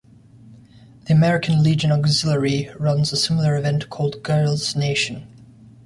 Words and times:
The 1.05 1.13
American 1.13 1.61
Legion 1.61 1.91
Auxiliary 1.91 2.71
runs 2.79 3.13
a 3.13 3.15
similar 3.15 3.55
event 3.55 3.91
called 3.91 4.23
Girls 4.23 4.75
Nation. 4.75 5.27